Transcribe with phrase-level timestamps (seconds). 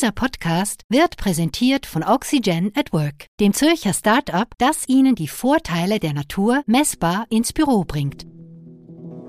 [0.00, 5.98] Dieser Podcast wird präsentiert von Oxygen at Work, dem Zürcher Start-up, das Ihnen die Vorteile
[5.98, 8.24] der Natur messbar ins Büro bringt.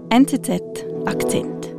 [0.10, 0.62] NZZ
[1.05, 1.76] Akzent.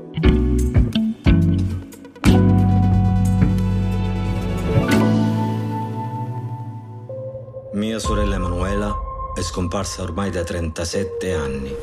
[7.73, 8.95] Mia sorella Emanuela
[9.35, 11.75] è scomparsa ormai da 37 anni.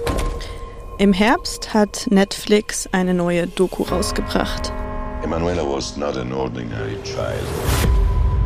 [1.00, 4.72] Im Herbst hat Netflix eine neue Doku rausgebracht.
[5.24, 7.46] Emanuela was not an ordinary child.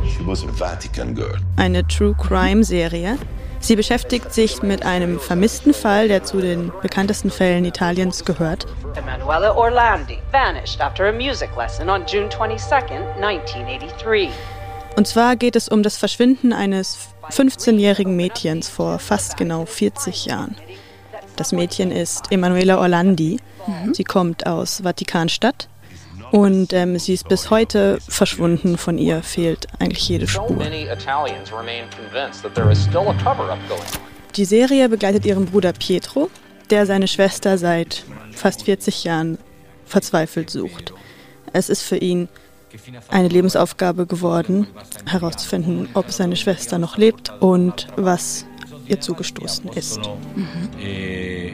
[0.06, 1.38] She was a Vatican girl.
[1.56, 3.18] Eine True Crime Serie.
[3.60, 8.66] Sie beschäftigt sich mit einem vermissten Fall, der zu den bekanntesten Fällen Italiens gehört.
[8.96, 14.30] Emanuela Orlandi vanished after a music lesson on June 22, 1983.
[14.98, 20.56] Und zwar geht es um das Verschwinden eines 15-jährigen Mädchens vor fast genau 40 Jahren.
[21.36, 23.38] Das Mädchen ist Emanuela Orlandi.
[23.94, 25.70] Sie kommt aus Vatikanstadt
[26.34, 28.80] und ähm, sie ist bis heute verschwunden.
[28.80, 30.58] Von ihr fehlt eigentlich jede Spur.
[34.36, 36.32] Die Serie begleitet ihren Bruder Pietro,
[36.72, 39.38] der seine Schwester seit fast 40 Jahren
[39.86, 40.96] verzweifelt sucht.
[41.54, 42.30] Es ist für ihn
[43.10, 44.66] eine Lebensaufgabe geworden,
[45.06, 48.48] herauszufinden, ob seine Schwester noch lebt und was
[48.88, 50.00] ihr zugestoßen ist.
[50.82, 51.54] E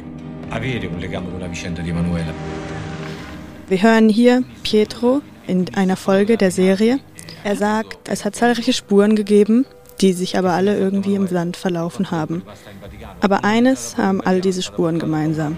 [3.70, 7.00] Wir hören hier Pietro in einer Folge der Serie.
[7.44, 9.64] Er sagt, es hat zahlreiche Spuren gegeben,
[10.02, 12.42] die sich aber alle irgendwie im Sand verlaufen haben.
[13.22, 15.56] Aber eines haben all diese Spuren gemeinsam.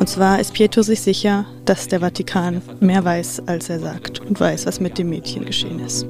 [0.00, 4.40] Und zwar ist Pietro sich sicher, dass der Vatikan mehr weiß, als er sagt und
[4.40, 6.04] weiß, was mit dem Mädchen geschehen ist.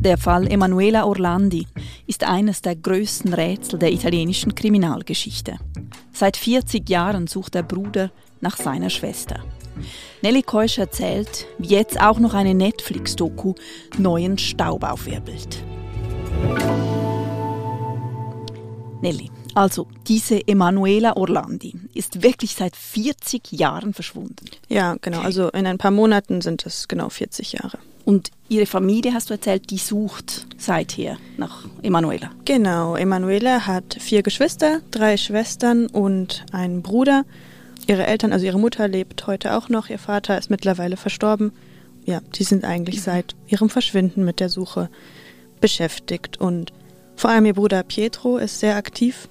[0.00, 1.66] Der Fall Emanuela Orlandi
[2.06, 5.58] ist eines der größten Rätsel der italienischen Kriminalgeschichte.
[6.10, 9.44] Seit 40 Jahren sucht der Bruder nach seiner Schwester.
[10.22, 13.52] Nelly Keusch erzählt, wie jetzt auch noch eine Netflix-Doku
[13.98, 15.62] neuen Staub aufwirbelt.
[19.02, 24.46] Nelly, also diese Emanuela Orlandi ist wirklich seit 40 Jahren verschwunden.
[24.70, 25.20] Ja, genau.
[25.20, 27.78] Also in ein paar Monaten sind es genau 40 Jahre.
[28.04, 32.30] Und ihre Familie, hast du erzählt, die sucht seither nach Emanuela.
[32.44, 32.96] Genau.
[32.96, 37.24] Emanuela hat vier Geschwister, drei Schwestern und einen Bruder.
[37.86, 39.90] Ihre Eltern, also ihre Mutter, lebt heute auch noch.
[39.90, 41.52] Ihr Vater ist mittlerweile verstorben.
[42.04, 44.88] Ja, die sind eigentlich seit ihrem Verschwinden mit der Suche
[45.60, 46.40] beschäftigt.
[46.40, 46.72] Und
[47.16, 49.28] vor allem ihr Bruder Pietro ist sehr aktiv.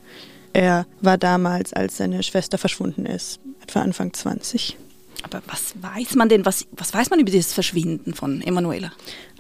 [0.53, 4.77] Er war damals, als seine Schwester verschwunden ist, etwa Anfang 20.
[5.23, 8.91] Aber was weiß man denn, was, was weiß man über dieses Verschwinden von Emanuela?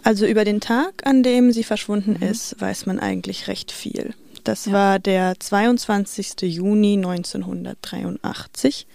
[0.03, 4.13] Also über den Tag, an dem sie verschwunden ist, weiß man eigentlich recht viel.
[4.43, 4.73] Das Ja.
[4.73, 6.41] war der 22.
[6.41, 8.87] Juni 1983.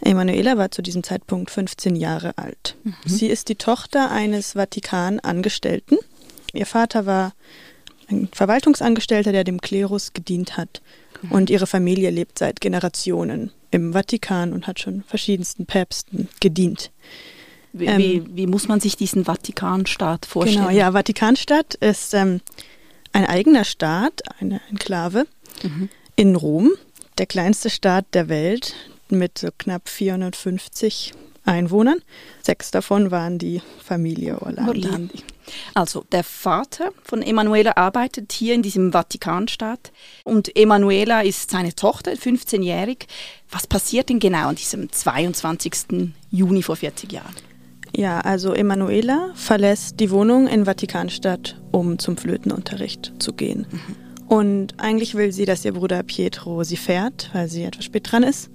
[0.00, 2.76] Emanuela war zu diesem Zeitpunkt 15 Jahre alt.
[3.04, 5.98] Sie ist die Tochter eines Vatikan-Angestellten.
[6.52, 7.32] Ihr Vater war
[8.08, 10.80] ein Verwaltungsangestellter, der dem Klerus gedient hat.
[11.30, 16.90] Und ihre Familie lebt seit Generationen im Vatikan und hat schon verschiedensten Päpsten gedient.
[17.72, 20.66] Wie, Ähm, wie, wie muss man sich diesen Vatikanstaat vorstellen?
[20.66, 22.40] Genau, ja, Vatikanstadt ist ähm,
[23.12, 25.26] ein eigener Staat, eine Enklave
[26.16, 26.70] in Rom,
[27.18, 28.74] der kleinste Staat der Welt
[29.10, 31.12] mit so knapp 450
[31.48, 32.00] Einwohnern.
[32.42, 34.86] Sechs davon waren die Familie Orlandi.
[34.86, 35.18] Orlandi.
[35.74, 39.92] Also der Vater von Emanuela arbeitet hier in diesem Vatikanstaat
[40.24, 43.06] und Emanuela ist seine Tochter, 15-jährig.
[43.50, 46.12] Was passiert denn genau an diesem 22.
[46.30, 47.34] Juni vor 40 Jahren?
[47.96, 53.66] Ja, also Emanuela verlässt die Wohnung in Vatikanstadt, um zum Flötenunterricht zu gehen.
[54.28, 58.22] Und eigentlich will sie, dass ihr Bruder Pietro sie fährt, weil sie etwas spät dran
[58.22, 58.50] ist.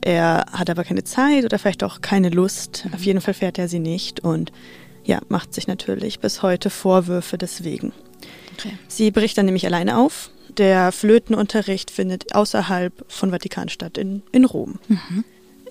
[0.00, 2.86] Er hat aber keine Zeit oder vielleicht auch keine Lust.
[2.92, 4.52] Auf jeden Fall fährt er sie nicht und
[5.04, 7.92] ja, macht sich natürlich bis heute Vorwürfe deswegen.
[8.54, 8.76] Okay.
[8.88, 10.30] Sie bricht dann nämlich alleine auf.
[10.56, 14.78] Der Flötenunterricht findet außerhalb von Vatikanstadt in, in Rom.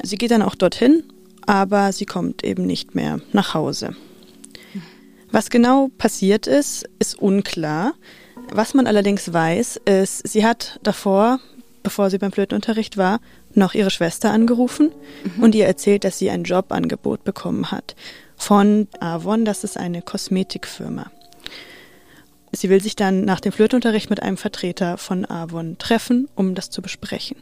[0.02, 1.04] Sie geht dann auch dorthin,
[1.46, 3.96] aber sie kommt eben nicht mehr nach Hause.
[5.32, 7.94] Was genau passiert ist, ist unklar.
[8.52, 11.40] Was man allerdings weiß, ist, sie hat davor,
[11.84, 13.20] bevor sie beim Flötenunterricht war,
[13.58, 14.92] noch ihre Schwester angerufen
[15.42, 17.96] und ihr erzählt, dass sie ein Jobangebot bekommen hat
[18.38, 21.12] von Avon, das ist eine Kosmetikfirma.
[22.52, 26.70] Sie will sich dann nach dem Flötenunterricht mit einem Vertreter von Avon treffen, um das
[26.70, 27.38] zu besprechen.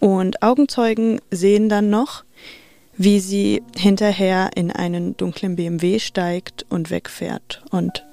[0.00, 2.24] Und Augenzeugen sehen dann noch,
[2.96, 7.62] wie sie hinterher in einen dunklen BMW steigt und wegfährt.
[7.70, 8.04] Und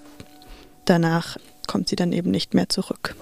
[0.86, 1.38] danach
[1.68, 3.16] kommt sie dann eben nicht mehr zurück.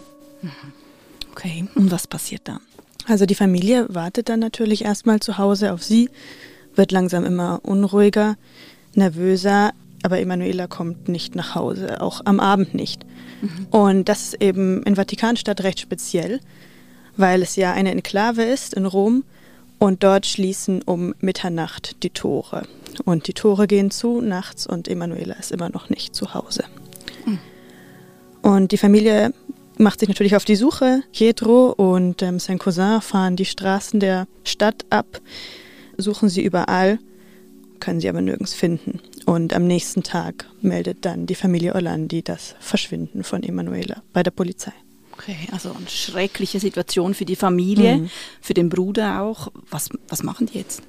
[1.32, 2.60] Okay, und was passiert dann?
[3.08, 6.10] Also die Familie wartet dann natürlich erstmal zu Hause auf sie,
[6.76, 8.36] wird langsam immer unruhiger,
[8.94, 9.72] nervöser,
[10.04, 13.06] aber Emanuela kommt nicht nach Hause, auch am Abend nicht.
[13.42, 13.68] Mhm.
[13.72, 16.40] Und das ist eben in Vatikanstadt recht speziell,
[17.18, 19.24] weil es ja eine Enklave ist in Rom
[19.80, 22.64] und dort schließen um Mitternacht die Tore.
[23.04, 26.64] Und die Tore gehen zu nachts und Emanuela ist immer noch nicht zu Hause.
[27.26, 27.40] Mhm.
[28.42, 29.34] Und die Familie
[29.80, 31.04] macht sich natürlich auf die Suche.
[31.12, 35.22] Pietro und ähm, sein Cousin fahren die Straßen der Stadt ab,
[35.98, 37.00] suchen sie überall,
[37.80, 39.00] können sie aber nirgends finden.
[39.26, 44.32] Und am nächsten Tag meldet dann die Familie Orlandi das Verschwinden von Emanuela bei der
[44.32, 44.74] Polizei.
[45.14, 48.10] Okay, also eine schreckliche Situation für die Familie, mhm.
[48.42, 49.52] für den Bruder auch.
[49.70, 50.82] Was, was machen die jetzt?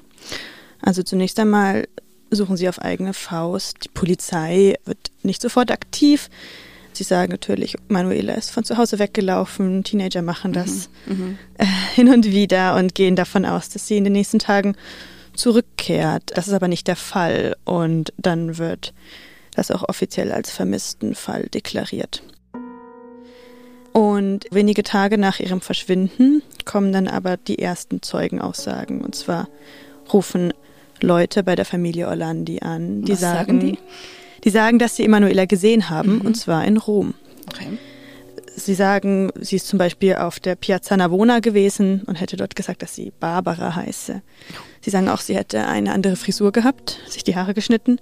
[0.81, 1.87] Also zunächst einmal
[2.31, 3.85] suchen sie auf eigene Faust.
[3.85, 6.29] Die Polizei wird nicht sofort aktiv.
[6.97, 11.15] Sie sagen natürlich, Manuela ist von zu Hause weggelaufen, Teenager machen das mhm.
[11.15, 11.39] mhm.
[11.59, 14.77] äh, hin und wieder und gehen davon aus, dass sie in den nächsten Tagen
[15.35, 16.33] zurückkehrt.
[16.35, 18.95] Das ist aber nicht der Fall und dann wird
[19.55, 22.23] das auch offiziell als vermissten Fall deklariert.
[23.93, 29.01] Und wenige Tage nach ihrem Verschwinden kommen dann aber die ersten Zeugenaussagen.
[29.01, 29.49] Und zwar
[30.13, 30.53] rufen
[31.01, 33.79] Leute bei der Familie Orlandi an, die Was sagen, sagen die?
[34.45, 36.21] Die sagen, dass sie Emanuela gesehen haben, mhm.
[36.23, 37.15] und zwar in Rom.
[37.51, 37.79] Okay.
[38.59, 42.81] Sie sagen, sie ist zum Beispiel auf der Piazza Navona gewesen und hätte dort gesagt,
[42.81, 44.23] dass sie Barbara heiße.
[44.81, 47.99] Sie sagen auch, sie hätte eine andere Frisur gehabt, sich die Haare geschnitten.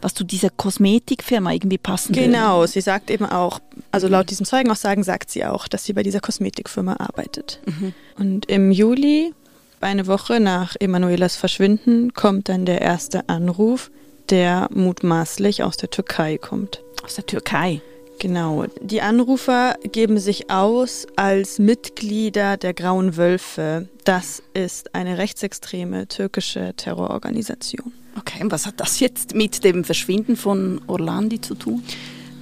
[0.00, 2.72] Was zu dieser Kosmetikfirma irgendwie passen Genau, würde.
[2.72, 3.58] sie sagt eben auch,
[3.90, 7.60] also laut diesem Zeugenaussagen sagt sie auch, dass sie bei dieser Kosmetikfirma arbeitet.
[7.66, 7.92] Mhm.
[8.18, 9.34] Und im Juli,
[9.80, 13.90] eine Woche nach Emanuelas Verschwinden, kommt dann der erste Anruf
[14.30, 16.82] der mutmaßlich aus der Türkei kommt.
[17.04, 17.80] Aus der Türkei?
[18.18, 18.64] Genau.
[18.80, 23.88] Die Anrufer geben sich aus als Mitglieder der Grauen Wölfe.
[24.04, 27.92] Das ist eine rechtsextreme türkische Terrororganisation.
[28.18, 31.84] Okay, und was hat das jetzt mit dem Verschwinden von Orlandi zu tun?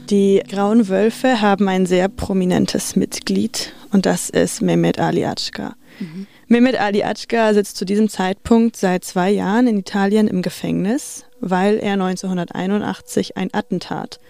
[0.09, 5.75] Die Grauen Wölfe haben ein sehr prominentes Mitglied und das ist Mehmet Ali Atschka.
[5.99, 6.27] Mhm.
[6.47, 11.79] Mehmet Ali Atschka sitzt zu diesem Zeitpunkt seit zwei Jahren in Italien im Gefängnis weil
[11.79, 14.21] er 1981 ein Attentat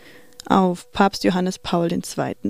[0.48, 2.00] auf Papst Johannes Paul II.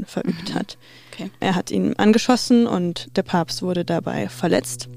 [0.04, 0.54] verübt mhm.
[0.54, 0.78] hat.
[1.12, 1.30] Okay.
[1.40, 4.88] Er hat ihn angeschossen und der Papst wurde dabei verletzt.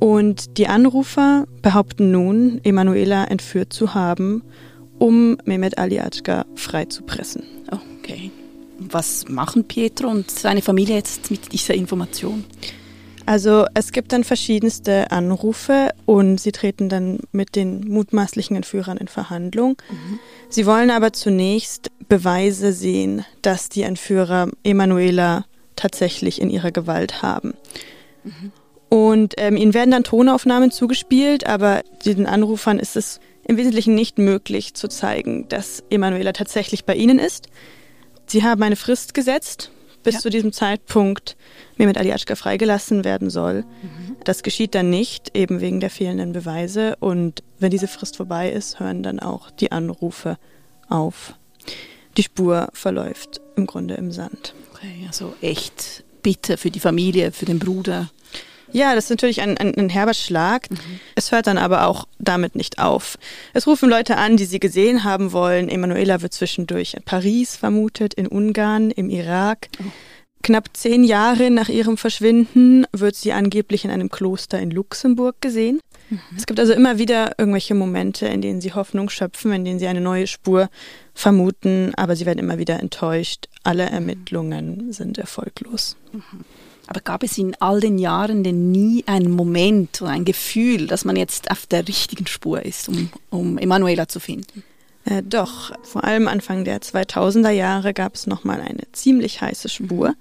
[0.00, 4.42] Und die Anrufer behaupten nun, Emanuela entführt zu haben,
[4.98, 7.44] um Mehmet Ali Atschka freizupressen.
[7.70, 8.30] Okay.
[8.78, 12.44] Was machen Pietro und seine Familie jetzt mit dieser Information?
[13.28, 19.06] Also es gibt dann verschiedenste Anrufe und sie treten dann mit den mutmaßlichen Entführern in
[19.06, 19.76] Verhandlung.
[19.90, 20.18] Mhm.
[20.48, 25.44] Sie wollen aber zunächst Beweise sehen, dass die Entführer Emanuela
[25.76, 27.52] tatsächlich in ihrer Gewalt haben.
[28.24, 28.52] Mhm.
[28.88, 34.16] Und ähm, ihnen werden dann Tonaufnahmen zugespielt, aber den Anrufern ist es im Wesentlichen nicht
[34.16, 37.48] möglich zu zeigen, dass Emanuela tatsächlich bei ihnen ist.
[38.24, 39.70] Sie haben eine Frist gesetzt,
[40.02, 40.20] bis ja.
[40.20, 41.36] zu diesem Zeitpunkt
[41.76, 43.62] Mehmet Ali Atschka freigelassen werden soll.
[43.62, 44.16] Mhm.
[44.24, 46.96] Das geschieht dann nicht, eben wegen der fehlenden Beweise.
[47.00, 50.38] Und wenn diese Frist vorbei ist, hören dann auch die Anrufe
[50.88, 51.34] auf.
[52.16, 54.54] Die Spur verläuft im Grunde im Sand.
[54.72, 58.10] Okay, also echt bitter für die Familie, für den Bruder.
[58.72, 60.70] Ja, das ist natürlich ein, ein, ein herber Schlag.
[60.70, 60.76] Mhm.
[61.14, 63.18] Es hört dann aber auch damit nicht auf.
[63.54, 65.68] Es rufen Leute an, die sie gesehen haben wollen.
[65.68, 69.68] Emanuela wird zwischendurch in Paris vermutet, in Ungarn, im Irak.
[69.80, 69.84] Oh.
[70.42, 75.80] Knapp zehn Jahre nach ihrem Verschwinden wird sie angeblich in einem Kloster in Luxemburg gesehen.
[76.10, 76.20] Mhm.
[76.36, 79.86] Es gibt also immer wieder irgendwelche Momente, in denen sie Hoffnung schöpfen, in denen sie
[79.86, 80.68] eine neue Spur
[81.14, 83.48] vermuten, aber sie werden immer wieder enttäuscht.
[83.64, 85.96] Alle Ermittlungen sind erfolglos.
[86.12, 86.44] Mhm.
[86.86, 91.04] Aber gab es in all den Jahren denn nie einen Moment oder ein Gefühl, dass
[91.04, 94.64] man jetzt auf der richtigen Spur ist, um, um Emanuela zu finden?
[95.04, 100.14] Äh, doch, vor allem Anfang der 2000er Jahre gab es nochmal eine ziemlich heiße Spur.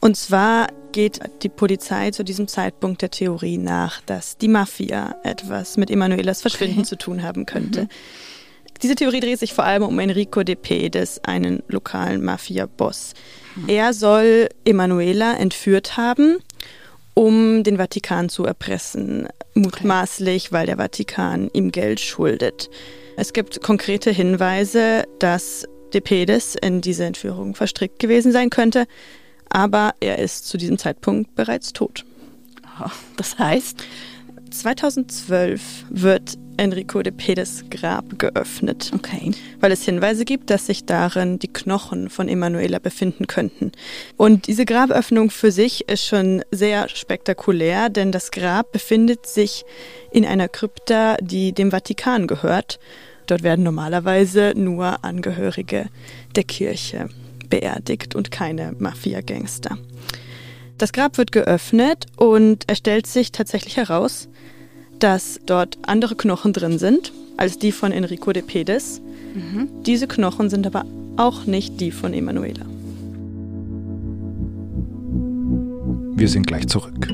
[0.00, 5.76] Und zwar geht die Polizei zu diesem Zeitpunkt der Theorie nach, dass die Mafia etwas
[5.76, 6.88] mit Emanuelas Verschwinden okay.
[6.88, 7.82] zu tun haben könnte.
[7.82, 7.88] Mhm.
[8.82, 13.12] Diese Theorie dreht sich vor allem um Enrico De Pedes, einen lokalen Mafia-Boss.
[13.66, 16.38] Er soll Emanuela entführt haben,
[17.14, 22.70] um den Vatikan zu erpressen, mutmaßlich, weil der Vatikan ihm Geld schuldet.
[23.16, 28.86] Es gibt konkrete Hinweise, dass De Pedes in diese Entführung verstrickt gewesen sein könnte,
[29.50, 32.04] aber er ist zu diesem Zeitpunkt bereits tot.
[33.16, 33.84] Das heißt?
[34.50, 38.90] 2012 wird Enrico de Pedes Grab geöffnet.
[38.94, 39.30] Okay.
[39.60, 43.72] Weil es Hinweise gibt, dass sich darin die Knochen von Emanuela befinden könnten.
[44.16, 49.64] Und diese Graböffnung für sich ist schon sehr spektakulär, denn das Grab befindet sich
[50.10, 52.78] in einer Krypta, die dem Vatikan gehört.
[53.26, 55.86] Dort werden normalerweise nur Angehörige
[56.34, 57.08] der Kirche
[57.50, 59.76] beerdigt und keine Mafia-Gangster.
[60.78, 64.28] Das Grab wird geöffnet und es stellt sich tatsächlich heraus,
[64.98, 69.02] dass dort andere Knochen drin sind als die von Enrico de Pedes.
[69.34, 69.68] Mhm.
[69.84, 70.84] Diese Knochen sind aber
[71.16, 72.64] auch nicht die von Emanuela.
[76.16, 77.08] Wir sind gleich zurück.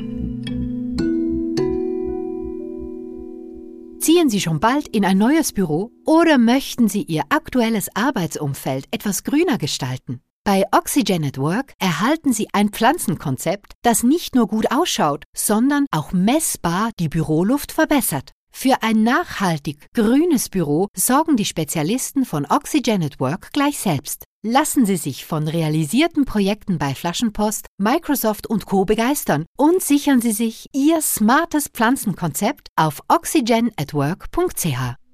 [4.00, 9.24] Ziehen Sie schon bald in ein neues Büro oder möchten Sie Ihr aktuelles Arbeitsumfeld etwas
[9.24, 10.20] grüner gestalten?
[10.46, 16.12] Bei Oxygen at Work erhalten Sie ein Pflanzenkonzept, das nicht nur gut ausschaut, sondern auch
[16.12, 18.30] messbar die Büroluft verbessert.
[18.52, 24.22] Für ein nachhaltig grünes Büro sorgen die Spezialisten von Oxygen at Work gleich selbst.
[24.44, 28.84] Lassen Sie sich von realisierten Projekten bei Flaschenpost, Microsoft und Co.
[28.84, 35.05] begeistern und sichern Sie sich Ihr smartes Pflanzenkonzept auf oxygenatwork.ch.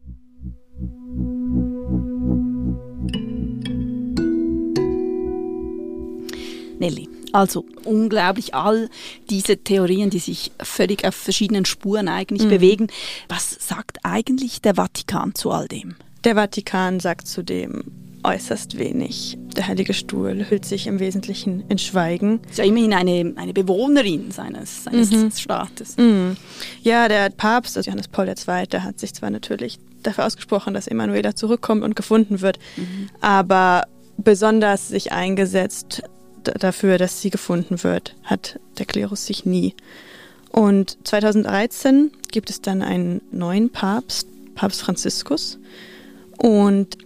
[6.82, 7.08] Nelly.
[7.32, 8.90] Also unglaublich all
[9.30, 12.50] diese Theorien, die sich völlig auf verschiedenen Spuren eigentlich mhm.
[12.50, 12.86] bewegen.
[13.28, 15.94] Was sagt eigentlich der Vatikan zu all dem?
[16.24, 17.84] Der Vatikan sagt zu dem
[18.24, 19.38] äußerst wenig.
[19.56, 22.40] Der Heilige Stuhl hüllt sich im Wesentlichen in Schweigen.
[22.48, 25.30] Ist ja immerhin eine, eine Bewohnerin seines, seines mhm.
[25.32, 25.96] Staates.
[25.96, 26.36] Mhm.
[26.82, 31.34] Ja, der Papst, also Johannes Paul II., hat sich zwar natürlich dafür ausgesprochen, dass Emanuela
[31.34, 33.08] zurückkommt und gefunden wird, mhm.
[33.20, 33.84] aber
[34.18, 36.02] besonders sich eingesetzt
[36.42, 39.74] dafür, dass sie gefunden wird, hat der Klerus sich nie.
[40.50, 45.58] Und 2013 gibt es dann einen neuen Papst, Papst Franziskus.
[46.36, 46.98] Und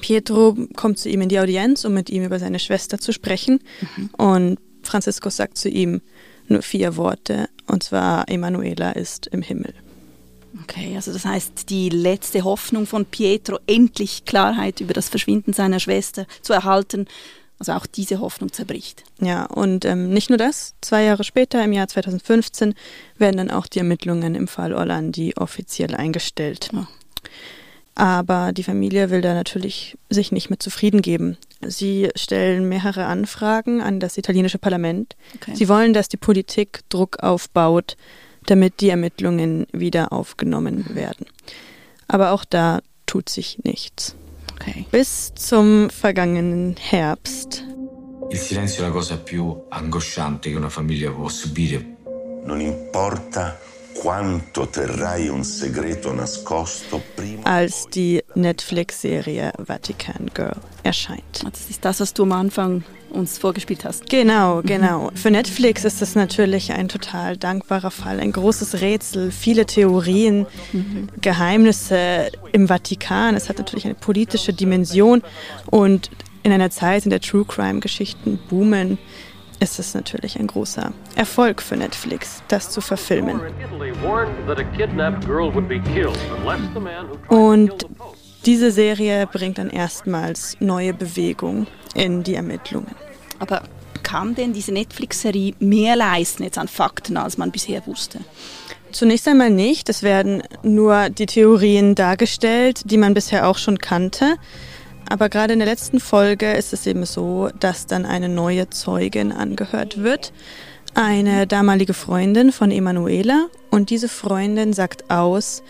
[0.00, 3.60] Pietro kommt zu ihm in die Audienz, um mit ihm über seine Schwester zu sprechen.
[3.96, 4.10] Mhm.
[4.16, 6.02] Und Franziskus sagt zu ihm
[6.48, 9.74] nur vier Worte, und zwar Emanuela ist im Himmel.
[10.62, 15.80] Okay, also das heißt, die letzte Hoffnung von Pietro, endlich Klarheit über das Verschwinden seiner
[15.80, 17.06] Schwester zu erhalten,
[17.62, 19.04] also auch diese Hoffnung zerbricht.
[19.20, 20.74] Ja, und ähm, nicht nur das.
[20.80, 22.74] Zwei Jahre später, im Jahr 2015,
[23.18, 26.70] werden dann auch die Ermittlungen im Fall Orlandi offiziell eingestellt.
[26.74, 26.86] Oh.
[27.94, 31.36] Aber die Familie will da natürlich sich nicht mit zufrieden geben.
[31.64, 35.14] Sie stellen mehrere Anfragen an das italienische Parlament.
[35.36, 35.54] Okay.
[35.54, 37.96] Sie wollen, dass die Politik Druck aufbaut,
[38.46, 41.26] damit die Ermittlungen wieder aufgenommen werden.
[42.08, 44.16] Aber auch da tut sich nichts.
[44.62, 44.86] Okay.
[44.92, 47.64] Bis zum vergangenen Herbst.
[48.30, 51.96] Il silenzio è la cosa più angosciante che una famiglia può subire.
[52.44, 53.58] Non importa
[53.92, 57.42] quanto terrai un segreto nascosto prima.
[57.44, 61.44] Als die Netflix-Serie Vatican Girl erscheint.
[61.44, 64.08] Das ist das, was du am Anfang uns vorgespielt hast.
[64.08, 64.66] Genau, mhm.
[64.66, 65.10] genau.
[65.14, 71.08] Für Netflix ist das natürlich ein total dankbarer Fall, ein großes Rätsel, viele Theorien, mhm.
[71.20, 73.34] Geheimnisse im Vatikan.
[73.34, 75.22] Es hat natürlich eine politische Dimension
[75.70, 76.10] und
[76.42, 78.98] in einer Zeit, in der True Crime Geschichten boomen,
[79.60, 83.40] ist es natürlich ein großer Erfolg für Netflix, das zu verfilmen.
[87.28, 87.86] Und
[88.44, 92.94] diese Serie bringt dann erstmals neue Bewegung in die Ermittlungen.
[93.38, 93.62] Aber
[94.02, 98.20] kann denn diese Netflix-Serie mehr leisten jetzt an Fakten, als man bisher wusste?
[98.90, 99.88] Zunächst einmal nicht.
[99.88, 104.36] Es werden nur die Theorien dargestellt, die man bisher auch schon kannte.
[105.08, 109.32] Aber gerade in der letzten Folge ist es eben so, dass dann eine neue Zeugin
[109.32, 110.32] angehört wird.
[110.94, 113.46] Eine damalige Freundin von Emanuela.
[113.70, 115.62] Und diese Freundin sagt aus,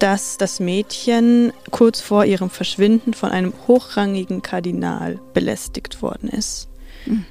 [0.00, 6.68] dass das Mädchen kurz vor ihrem Verschwinden von einem hochrangigen Kardinal belästigt worden ist.
[7.06, 7.24] Mhm.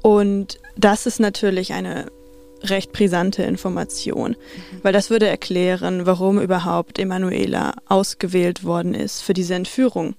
[0.00, 2.06] Und das ist natürlich eine
[2.62, 4.78] recht brisante Information, mhm.
[4.82, 10.14] weil das würde erklären, warum überhaupt Emanuela ausgewählt worden ist für diese Entführung.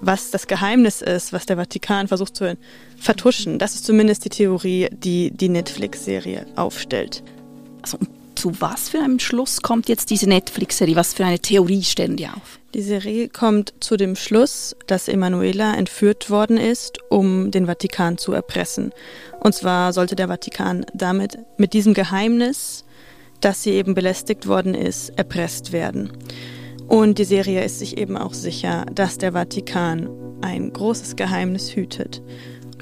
[0.00, 2.58] Was das Geheimnis ist, was der Vatikan versucht zu
[2.98, 7.22] vertuschen, das ist zumindest die Theorie, die die Netflix-Serie aufstellt.
[7.82, 7.98] Also,
[8.46, 10.94] zu was für einem Schluss kommt jetzt diese Netflix-Serie?
[10.94, 12.60] Was für eine Theorie stellen die auf?
[12.74, 18.32] Die Serie kommt zu dem Schluss, dass Emanuela entführt worden ist, um den Vatikan zu
[18.32, 18.92] erpressen.
[19.40, 22.84] Und zwar sollte der Vatikan damit mit diesem Geheimnis,
[23.40, 26.12] dass sie eben belästigt worden ist, erpresst werden.
[26.86, 30.08] Und die Serie ist sich eben auch sicher, dass der Vatikan
[30.40, 32.22] ein großes Geheimnis hütet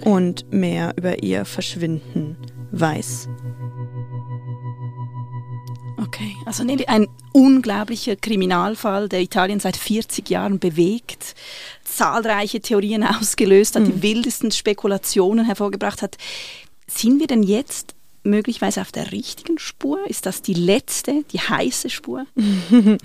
[0.05, 2.37] und mehr über ihr Verschwinden
[2.71, 3.29] weiß.
[6.15, 11.35] Okay, also ein unglaublicher Kriminalfall, der Italien seit 40 Jahren bewegt,
[11.83, 13.87] zahlreiche Theorien ausgelöst hat, mhm.
[13.87, 16.17] die wildesten Spekulationen hervorgebracht hat.
[16.87, 20.09] Sind wir denn jetzt möglicherweise auf der richtigen Spur?
[20.09, 22.27] Ist das die letzte, die heiße Spur?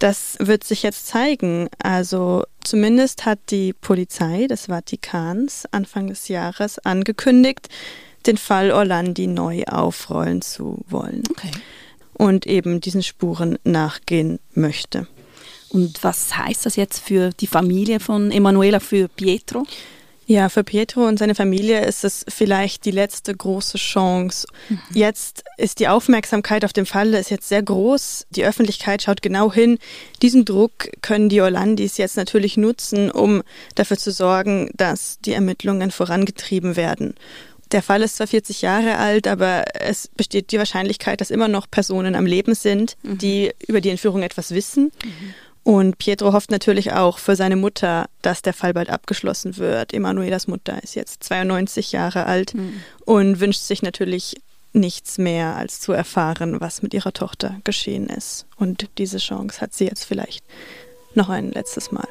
[0.00, 1.68] Das wird sich jetzt zeigen.
[1.82, 7.68] Also zumindest hat die Polizei des Vatikans Anfang des Jahres angekündigt,
[8.24, 11.24] den Fall Orlandi neu aufrollen zu wollen.
[11.30, 11.50] Okay.
[12.18, 15.06] Und eben diesen Spuren nachgehen möchte.
[15.70, 19.64] Und was heißt das jetzt für die Familie von Emanuela, für Pietro?
[20.28, 24.46] Ja, für Pietro und seine Familie ist es vielleicht die letzte große Chance.
[24.68, 24.78] Mhm.
[24.92, 28.26] Jetzt ist die Aufmerksamkeit auf dem Fall ist jetzt sehr groß.
[28.28, 29.78] Die Öffentlichkeit schaut genau hin.
[30.20, 33.42] Diesen Druck können die Orlandis jetzt natürlich nutzen, um
[33.74, 37.14] dafür zu sorgen, dass die Ermittlungen vorangetrieben werden.
[37.72, 41.70] Der Fall ist zwar 40 Jahre alt, aber es besteht die Wahrscheinlichkeit, dass immer noch
[41.70, 43.18] Personen am Leben sind, mhm.
[43.18, 44.92] die über die Entführung etwas wissen.
[45.04, 45.34] Mhm.
[45.64, 49.92] Und Pietro hofft natürlich auch für seine Mutter, dass der Fall bald abgeschlossen wird.
[49.92, 52.80] Emanuelas Mutter ist jetzt 92 Jahre alt mhm.
[53.04, 54.36] und wünscht sich natürlich
[54.72, 58.46] nichts mehr, als zu erfahren, was mit ihrer Tochter geschehen ist.
[58.56, 60.44] Und diese Chance hat sie jetzt vielleicht
[61.14, 62.08] noch ein letztes Mal.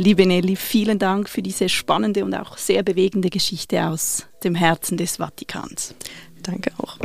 [0.00, 4.96] Liebe Nelly, vielen Dank für diese spannende und auch sehr bewegende Geschichte aus dem Herzen
[4.96, 5.92] des Vatikans.
[6.40, 6.98] Danke auch.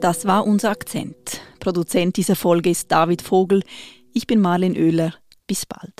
[0.00, 1.42] Das war unser Akzent.
[1.60, 3.62] Produzent dieser Folge ist David Vogel.
[4.14, 5.14] Ich bin Marlene Oehler.
[5.46, 5.92] Bis bald.